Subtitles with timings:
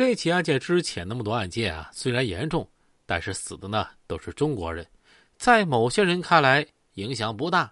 [0.00, 2.66] 这起案件之前那么多案件啊，虽然严重，
[3.04, 4.86] 但是死的呢都是中国人，
[5.36, 7.70] 在某些人看来影响不大，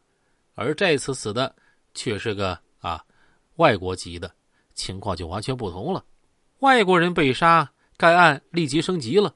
[0.54, 1.56] 而这次死的
[1.94, 3.02] 却是个啊
[3.56, 4.30] 外国籍的，
[4.74, 6.04] 情况就完全不同了。
[6.58, 9.34] 外国人被杀，该案立即升级了，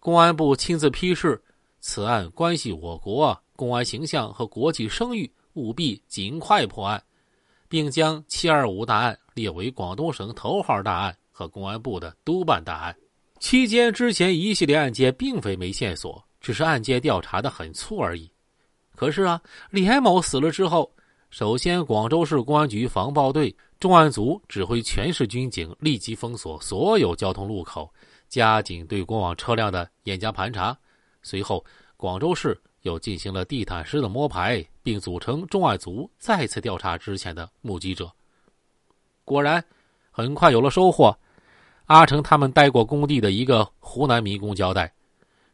[0.00, 1.38] 公安部亲自批示，
[1.80, 7.04] 此案关系我国公安形象和国际声誉，务必尽快破案。
[7.68, 12.96] 并将“七二五”大案列为广东省头号大案和公安部的督办大案。
[13.40, 18.30] 期间，之前一系列案件并非没线索，只是案件调查的很粗而已。
[18.94, 20.88] 可是啊，李某死了之后，
[21.30, 27.92] 首先广州市公安局防暴队重案组指挥全市军警立即封锁所有交通路口，
[28.28, 30.78] 加紧对过往车辆的严加盘查。
[31.20, 31.64] 随后，
[31.96, 32.56] 广州市。
[32.84, 38.12] 又进行了地毯式的摸排，并组成重案组再次调查之前的目击者。
[39.24, 39.64] 果然，
[40.10, 41.18] 很快有了收获。
[41.86, 44.92] 阿成他们待过工地的一个湖南民工交代，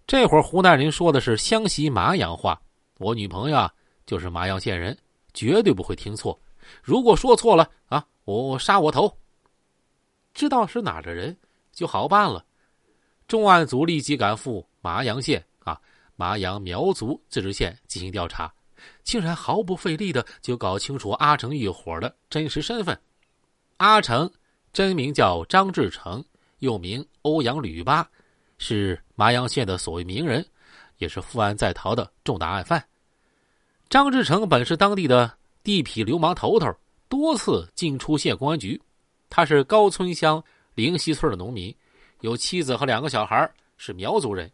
[0.06, 2.60] 这会儿湖南人说的是湘西麻阳话。
[2.98, 3.72] 我女朋友啊，
[4.06, 4.96] 就是麻阳县人，
[5.34, 6.38] 绝对不会听错。
[6.82, 9.12] 如果说错了啊，我杀我头。
[10.32, 11.36] 知道是哪的人
[11.72, 12.44] 就好办了。
[13.26, 15.80] 重案组立即赶赴麻阳县啊。
[16.14, 18.52] 麻阳苗族自治县进行调查，
[19.02, 23.00] 竟然毫不费力的就搞清楚阿成一伙的真实身份。
[23.78, 24.30] 阿成
[24.72, 26.24] 真名叫张志成，
[26.58, 28.08] 又名欧阳吕八，
[28.58, 30.44] 是麻阳县的所谓名人，
[30.98, 32.84] 也是负案在逃的重大案犯。
[33.88, 35.32] 张志成本是当地的
[35.62, 36.72] 地痞流氓头头，
[37.08, 38.80] 多次进出县公安局。
[39.28, 40.42] 他是高村乡
[40.74, 41.74] 灵溪村的农民，
[42.20, 44.50] 有妻子和两个小孩，是苗族人。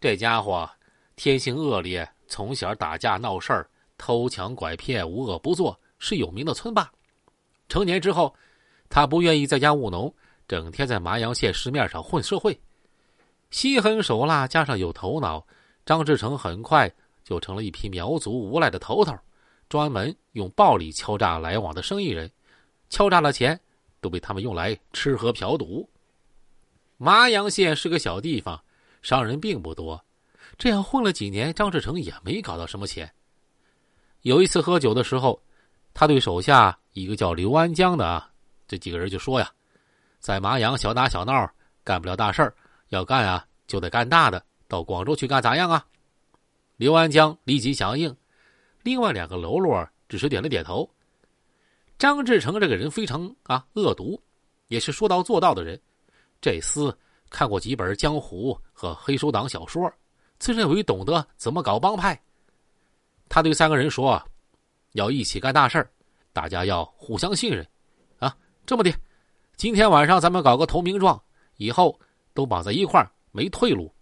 [0.00, 0.68] 这家伙。
[1.14, 6.90] 天性恶劣，从小打架闹事儿、偷抢拐骗，无恶不作，是有名的村霸。
[7.68, 8.34] 成年之后，
[8.92, 10.14] 他不愿意在家务农，
[10.46, 12.60] 整天在麻阳县市面上混社会，
[13.50, 15.42] 心狠手辣，加上有头脑，
[15.86, 16.92] 张志成很快
[17.24, 19.16] 就成了一批苗族无赖的头头，
[19.70, 22.30] 专门用暴力敲诈来往的生意人，
[22.90, 23.58] 敲诈了钱
[24.02, 25.88] 都被他们用来吃喝嫖赌。
[26.98, 28.62] 麻阳县是个小地方，
[29.00, 29.98] 商人并不多。
[30.58, 33.10] 这样混了几年，张志成也没搞到什么钱。
[34.20, 35.42] 有一次喝酒的时候，
[35.94, 38.30] 他对手下一个叫刘安江的啊，
[38.72, 39.52] 这几个人就说呀
[40.18, 41.52] ：“在麻阳小打小闹
[41.84, 42.54] 干不了大事儿，
[42.88, 45.86] 要干啊就得干大的，到广州去干咋样啊？”
[46.78, 48.16] 刘安江立即响应，
[48.82, 50.88] 另外两个喽啰只是点了点头。
[51.98, 54.18] 张志成这个人非常啊恶毒，
[54.68, 55.78] 也是说到做到的人。
[56.40, 56.90] 这厮
[57.28, 59.92] 看过几本江湖和黑手党小说。
[60.38, 62.18] 自认为懂得怎么搞帮派，
[63.28, 64.20] 他对三个人说
[64.92, 65.86] ：“要一起干大事
[66.32, 67.68] 大家要互相信任，
[68.64, 68.92] 这么的，
[69.56, 71.20] 今天晚上咱们搞个投名状，
[71.56, 71.98] 以后
[72.32, 73.92] 都绑在一块儿，没退路。”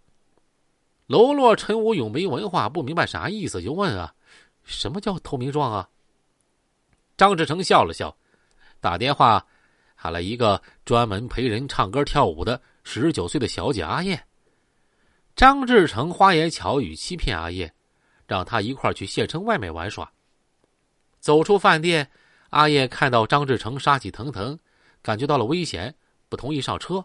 [1.07, 4.13] 喽啰陈武勇没文化，不明白啥意思，就问：“啊，
[4.63, 5.89] 什么叫投名状啊？”
[7.17, 8.15] 张志成笑了笑，
[8.79, 9.45] 打电话
[9.93, 14.25] 喊了一个专门陪人唱歌跳舞的十九岁的小姐阿燕。
[15.35, 17.73] 张志成花言巧语欺骗阿燕，
[18.25, 20.09] 让她一块去县城外面玩耍。
[21.19, 22.09] 走出饭店，
[22.51, 24.57] 阿叶看到张志成杀气腾腾，
[25.01, 25.93] 感觉到了危险，
[26.29, 27.03] 不同意上车。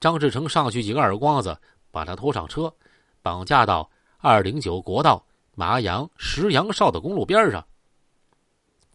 [0.00, 1.56] 张志成上去几个耳光子，
[1.90, 2.74] 把他拖上车，
[3.22, 5.24] 绑架到二零九国道
[5.54, 7.64] 麻阳石阳哨的公路边上。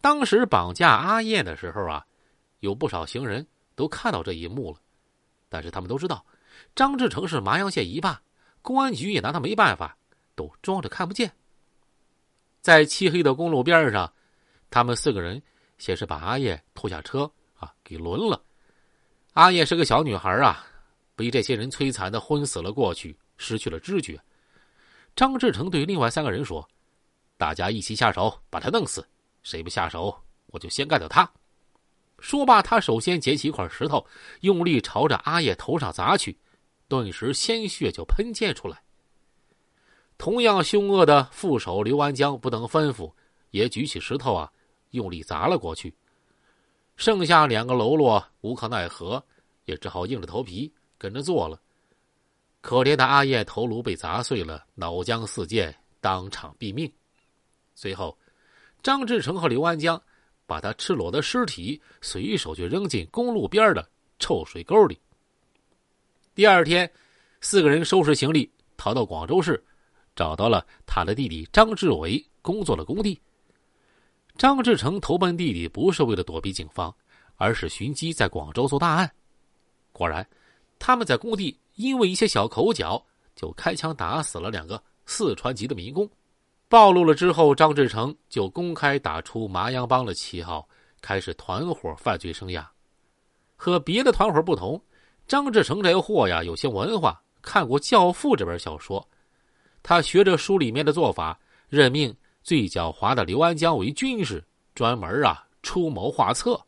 [0.02, 2.06] 当时绑架阿叶的时候啊，
[2.60, 4.78] 有不少行人都看到这一幕了，
[5.48, 6.24] 但是他们都知道，
[6.74, 8.20] 张志成是麻阳县一霸。
[8.62, 9.96] 公安局也拿他没办法，
[10.34, 11.32] 都装着看不见。
[12.60, 14.12] 在漆黑的公路边上，
[14.68, 15.42] 他们四个人
[15.80, 18.40] 先是把阿叶拖下车啊，给轮了。
[19.32, 20.62] 阿叶是个小女孩啊，
[21.16, 24.20] 被这些人摧残的昏死了过去，失去了知觉。
[25.16, 26.68] 张志成对另外三个人说
[27.38, 29.04] ：“大家一起下手，把他弄死。
[29.42, 30.14] 谁不下手，
[30.48, 31.28] 我就先干掉他。”
[32.20, 34.06] 说罢，他首先捡起一块石头，
[34.40, 36.38] 用力朝着阿叶头上砸去。
[36.88, 38.82] 顿时鲜血就喷溅出来。
[40.18, 43.10] 同样凶恶的副手刘安江不等吩咐，
[43.50, 44.52] 也举起石头啊，
[44.90, 45.94] 用力砸了过去。
[46.96, 49.24] 剩下两个喽啰无可奈何，
[49.64, 51.60] 也只好硬着头皮跟着做了。
[52.60, 56.92] 可怜的阿燕头颅被砸碎了，脑浆四溅，当场毙命。
[57.74, 58.18] 随后，
[58.82, 60.02] 张志成和刘安江
[60.44, 63.88] 把他赤裸的尸体随手就扔进公路边的
[64.18, 65.00] 臭水沟里。
[66.34, 66.90] 第二天，
[67.40, 69.64] 四个人收拾行李逃到广州市，
[70.14, 73.18] 找到了他的弟弟张志伟工作的工地。
[74.40, 76.90] 张志成投奔弟弟不是为了躲避警方，
[77.36, 79.12] 而是寻机在广州做大案。
[79.92, 80.26] 果然，
[80.78, 83.04] 他们在工地因为一些小口角，
[83.36, 86.08] 就开枪打死了两个四川籍的民工。
[86.70, 90.66] 暴露了之后，张志成就公开打出麻阳帮的旗号，
[91.02, 92.66] 开始团伙犯罪生涯。
[93.56, 94.82] 和别的团伙不同，
[95.28, 99.06] 张志成这货呀有些文化，看过《教父》这本小说，
[99.82, 101.38] 他学着书里面的做法，
[101.68, 102.16] 任命
[102.50, 104.44] 最狡猾的刘安江为军师，
[104.74, 106.60] 专门啊出谋划策。